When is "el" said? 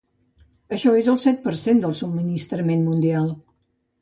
1.13-1.19